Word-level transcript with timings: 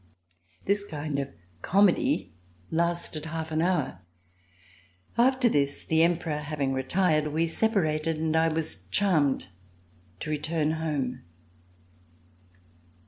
This 0.65 0.83
kind 0.83 1.19
of 1.19 1.29
comedy 1.61 2.33
lasted 2.71 3.25
half 3.27 3.51
an 3.51 3.61
hour. 3.61 3.99
After 5.15 5.47
this, 5.47 5.85
the 5.85 6.01
Emperor 6.01 6.39
having 6.39 6.73
retired, 6.73 7.27
we 7.27 7.45
separated, 7.45 8.17
and 8.17 8.35
I 8.35 8.47
was 8.47 8.87
charmed 8.89 9.49
to 10.21 10.31
return 10.31 10.71
home. 10.71 11.21